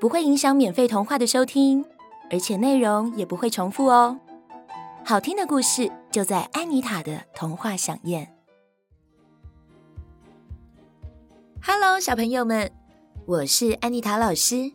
[0.00, 1.84] 不会影响免费童话的收听，
[2.30, 4.18] 而且内容也不会重复哦。
[5.04, 8.34] 好听的故事就在安妮塔的童话饗宴。
[11.62, 12.70] Hello，小朋友们，
[13.26, 14.72] 我是安妮塔老师。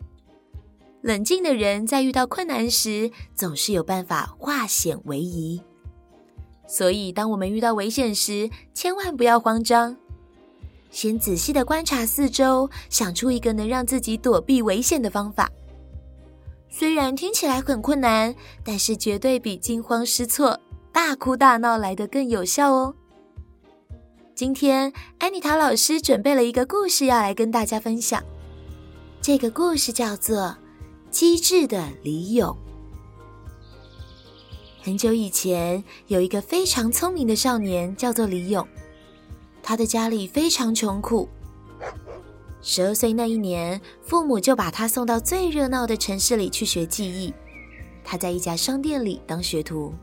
[1.02, 5.62] 冷静的人在遇到困难时，总是有办法化险为夷。
[6.66, 9.96] 所以，当我们遇到危险时，千万不要慌张。
[10.90, 15.50] 先仔细的观察四周，想出一个能让自己躲避危险的方法。
[16.68, 20.60] 虽然听起来很困难，但是绝对比惊慌失措、
[20.92, 22.94] 大哭大闹来得更有效哦。
[24.34, 28.22] 今天，安妮塔老师准备了一个故事要来跟大家分享。
[29.20, 30.38] 这个故事叫做
[31.10, 32.48] 《机智的李勇》。
[34.82, 38.66] 很久以前，有一个非常聪明的少年，叫做李勇。
[39.62, 41.28] 他的家里非常穷苦。
[42.62, 47.32] 十二岁那一年，父母就把他送到最热闹的城市里去学技艺。
[48.04, 49.94] 他在一家商店里当学徒。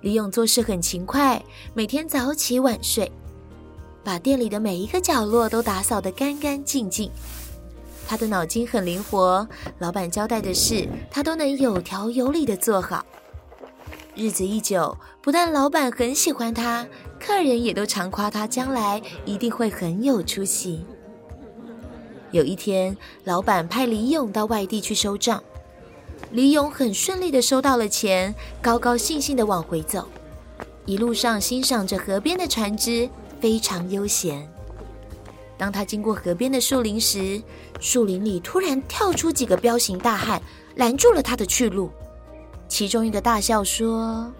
[0.00, 1.42] 李勇做事很勤快，
[1.74, 3.10] 每天早起晚睡，
[4.04, 7.10] 把店里的每一个角落都打扫得干干净净。
[8.06, 9.46] 他的脑筋很灵活，
[9.80, 13.04] 老板交代的事，他都能有条有理地做好。
[14.14, 16.86] 日子一久，不但老板很喜欢他，
[17.20, 20.84] 客人也都常夸他将来一定会很有出息。
[22.30, 25.42] 有一天，老板派李勇到外地去收账，
[26.30, 30.06] 李勇很顺利地收到了钱，高高兴兴地往回走，
[30.84, 33.08] 一路上欣赏着河边的船只，
[33.40, 34.46] 非常悠闲。
[35.56, 37.42] 当他经过河边的树林时，
[37.80, 40.40] 树林里突然跳出几个彪形大汉，
[40.76, 41.90] 拦住了他的去路。
[42.68, 44.30] 其中一个大笑说：“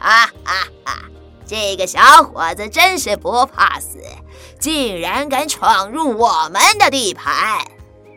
[0.00, 1.10] 啊哈哈，
[1.46, 3.98] 这个小伙子真是不怕死，
[4.58, 7.64] 竟然敢闯入我们的地盘！”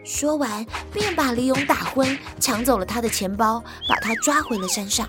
[0.06, 5.08] 说完，便把李勇打昏，抢走了他的钱包，把他抓回了山上。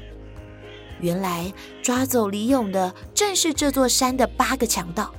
[1.01, 5.12] 原来抓走李勇的正是这座山的八个强盗，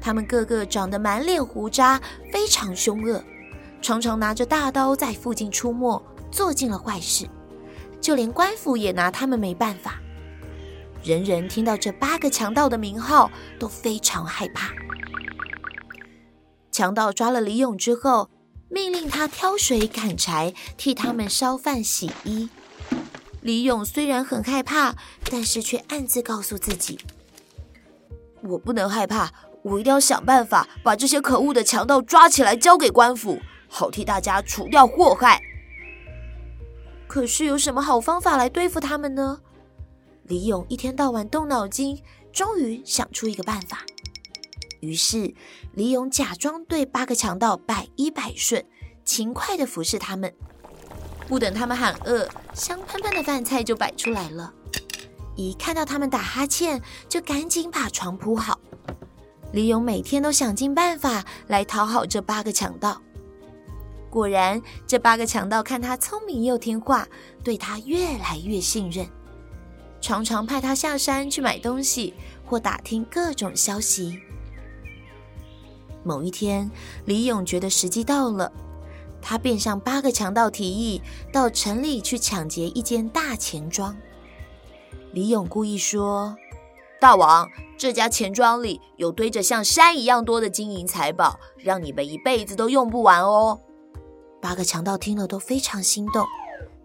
[0.00, 2.00] 他们个个长得满脸胡渣，
[2.32, 3.22] 非常凶恶，
[3.80, 6.02] 常常拿着大刀在附近出没，
[6.32, 7.28] 做尽了坏事。
[8.00, 10.00] 就连官府也拿他们没办法。
[11.02, 14.70] 人人听到这八个强盗的名号都非常害怕。
[16.70, 18.30] 强盗抓了李勇之后，
[18.68, 22.48] 命令他挑水砍柴，替他们烧饭洗衣。
[23.40, 24.94] 李勇虽然很害怕，
[25.30, 26.98] 但是却暗自告诉自己
[28.42, 29.32] ：“我不能害怕，
[29.62, 35.40] 我一定要想办法把这些可恶的强盗抓起来，交给官府，好替大家除掉祸害。”
[37.08, 39.40] 可是有什么好方法来对付他们呢？
[40.28, 42.02] 李勇一天到晚动脑筋，
[42.32, 43.82] 终于想出一个办法。
[44.80, 45.34] 于是，
[45.72, 48.62] 李勇假装对八个强盗百依百顺，
[49.06, 50.32] 勤快地服侍他们。
[51.26, 54.52] 不等他们喊饿，香喷喷的饭菜就摆出来了。
[55.34, 58.60] 一看到他们打哈欠，就赶紧把床铺好。
[59.52, 63.00] 李勇每天都想尽办法来讨好这八个强盗。
[64.10, 67.08] 果然，这八个强盗看他聪明又听话，
[67.42, 69.08] 对他越来越信任，
[70.00, 72.14] 常常派他下山去买东西
[72.44, 74.20] 或打听各种消息。
[76.04, 76.70] 某一天，
[77.04, 78.50] 李勇觉得时机到了，
[79.20, 81.02] 他便向八个强盗提议
[81.32, 83.96] 到城里去抢劫一间大钱庄。
[85.12, 86.36] 李勇故意说
[87.00, 93.60] ：“大王，这家钱庄里有堆着像山一样多的金银财宝，让你们一辈子都用不完哦。”
[94.40, 96.24] 八个强盗听了都非常心动。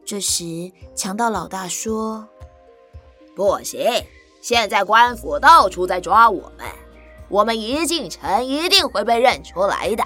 [0.03, 2.27] 这时，强盗老大说
[3.35, 4.05] ：“不行，
[4.41, 6.67] 现在官府到处在抓我们，
[7.29, 10.03] 我们一进城一定会被认出来的。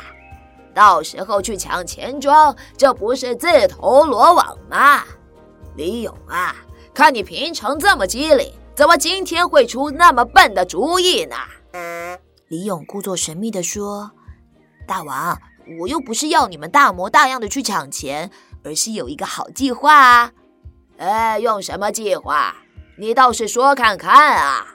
[0.74, 5.04] 到时候去抢钱庄，这不是自投罗网吗？”
[5.76, 6.56] 李勇啊，
[6.94, 11.36] 看你平常这么机灵，怎么今天会出那么笨的主意呢？
[12.48, 14.12] 李勇故作神秘地说
[14.88, 15.38] ：“大王，
[15.82, 18.32] 我又不是要你们大模大样的去抢钱，
[18.64, 20.32] 而是有一个好计划啊！
[20.98, 22.56] 哎，用什么计划？
[23.00, 24.66] 你倒是说看看啊！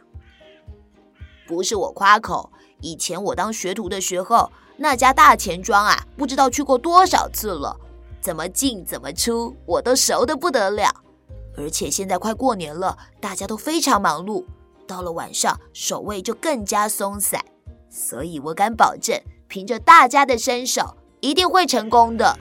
[1.46, 7.76] 不是我夸口，以前我当学徒的时候，那家大钱庄啊，不知道去过多少次了，
[8.20, 10.88] 怎么进怎么出，我都熟得不得了。
[11.56, 14.44] 而且现在快过年了，大家都非常忙碌。”
[14.86, 17.44] 到了晚上，守卫就更加松散，
[17.90, 22.38] 所以我敢保证，凭着大家的身手，一定会成功的。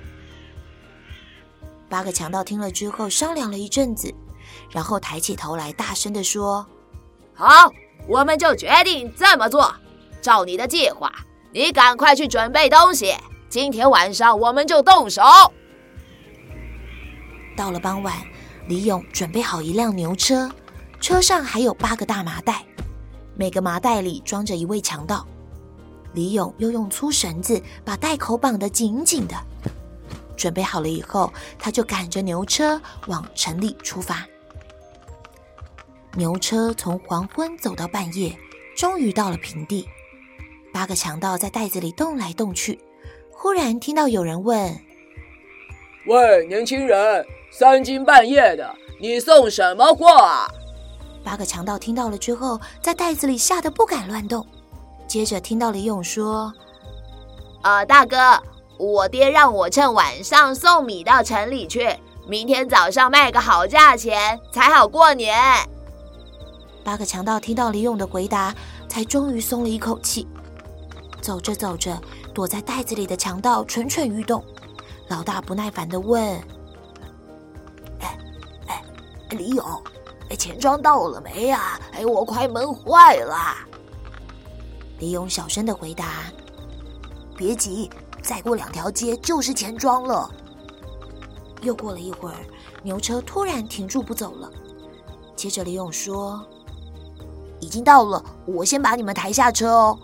[1.90, 4.14] 八个强盗听了之后，商量了一阵子，
[4.70, 6.66] 然后抬起头来，大声地说
[7.34, 7.72] ：“好，
[8.08, 9.74] 我们就决定这么做。
[10.22, 11.12] 照你的计划，
[11.52, 13.16] 你赶快去准备东西，
[13.50, 15.22] 今天晚上我们就动手。”
[17.58, 18.16] 到了傍晚，
[18.68, 20.50] 李勇准备好一辆牛车。
[21.00, 22.64] 车上还有八个大麻袋，
[23.36, 25.26] 每个麻袋里装着一位强盗。
[26.14, 29.36] 李勇又用粗绳子把袋口绑得紧紧的。
[30.38, 34.26] 准备好了以后，他就赶着牛车往城里出发。
[36.16, 38.38] 牛车从黄昏走到半夜，
[38.76, 39.88] 终于到了平地。
[40.74, 42.80] 八个强盗在袋子里动来动去，
[43.32, 44.78] 忽然听到有人问
[46.08, 50.48] ：“喂，年轻人，三更半夜的，你送什么货啊？”
[51.24, 54.46] 八个强盗听到了之后，在袋子里吓得不敢乱动。
[55.08, 56.52] 接着听到李勇说
[57.64, 58.42] ：“呃，大哥，
[58.78, 61.96] 我爹让我趁晚上送米到城里去，
[62.28, 65.38] 明天早上卖个好价钱，才好过年。”
[66.92, 68.54] 八个强盗听到李勇的回答，
[68.90, 70.28] 才终于松了一口气。
[71.22, 71.98] 走着走着，
[72.34, 74.44] 躲在袋子里的强盗蠢蠢欲动。
[75.08, 76.22] 老大不耐烦地问
[78.02, 78.18] ：“哎
[78.68, 78.84] 哎，
[79.30, 79.66] 李勇。”
[80.38, 81.80] 钱庄到了没呀？
[81.94, 83.56] 哎，我快闷坏了。
[85.00, 86.26] 李勇小声的回答
[87.38, 87.90] ：“别急，
[88.22, 90.30] 再过两条街就是钱庄了。”
[91.64, 92.36] 又过了一会儿，
[92.84, 94.52] 牛车突然停住不走了。
[95.38, 96.46] 接着李勇说
[97.62, 99.98] ：“已经到了，我先把你们抬下车哦。”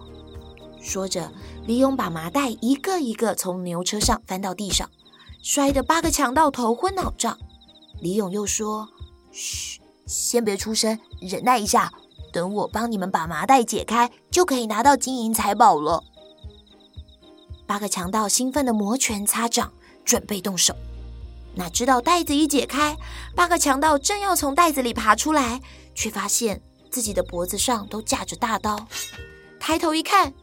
[0.80, 1.30] 说着，
[1.66, 4.90] 李勇把麻袋一个一个从牛车上翻到地上，
[5.44, 7.38] 摔得八个强盗头昏脑胀。
[8.00, 8.88] 李勇又说
[9.32, 11.92] ：“嘘。”先别出声，忍耐一下，
[12.32, 16.02] 等我帮你们把麻袋解开，就可以拿到金银财宝了。
[17.66, 19.74] 八个强盗兴奋的摩拳擦掌，
[20.06, 20.74] 准备动手。
[21.56, 22.96] 哪知道袋子一解开，
[23.36, 25.60] 八个强盗正要从袋子里爬出来，
[25.94, 28.88] 却发现自己的脖子上都架着大刀。
[29.60, 30.34] 抬头一看，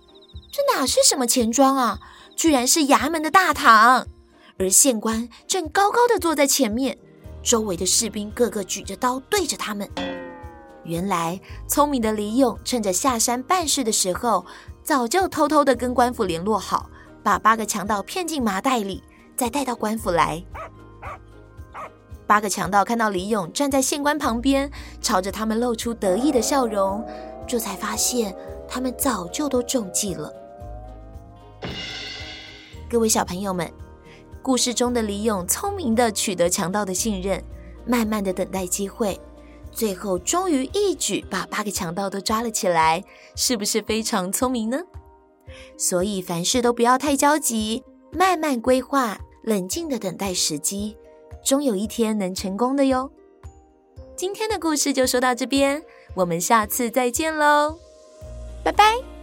[0.52, 1.98] 这哪是什么钱庄啊？
[2.36, 4.06] 居然是衙门的大堂，
[4.58, 6.98] 而县官正高高的坐在前面。
[7.42, 9.88] 周围的士兵个个举着刀对着他们。
[10.84, 14.44] 原来，聪明的李勇趁着下山办事的时候，
[14.82, 16.90] 早就偷偷的跟官府联络好，
[17.22, 19.02] 把八个强盗骗进麻袋里，
[19.36, 20.44] 再带到官府来。
[22.26, 27.04] 八个强盗看到李勇站在县官旁边，朝着他们露出得意的笑容，
[27.46, 28.34] 这才发现
[28.68, 30.32] 他们早就都中计了。
[32.88, 33.70] 各位小朋友们。
[34.42, 37.42] 故事中的李勇聪明地取得强盗的信任，
[37.86, 39.18] 慢慢地等待机会，
[39.72, 43.02] 最后终于一举把八个强盗都抓了起来，
[43.34, 44.78] 是不是非常聪明呢？
[45.78, 50.94] 所以凡事都不要太焦急，慢慢规划，冷静地等待时机，
[51.44, 53.10] 终有一天能成功的哟。
[54.16, 55.82] 今天的故事就说到这边，
[56.14, 57.76] 我们下次再见喽，
[58.64, 59.13] 拜拜。